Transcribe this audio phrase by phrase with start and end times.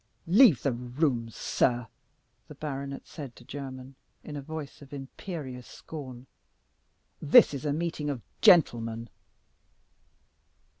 [0.25, 1.85] "Leave the room, sir!"
[2.47, 3.93] the baronet said to Jermyn,
[4.23, 6.25] in a voice of imperious scorn.
[7.21, 9.09] "This is a meeting of gentlemen."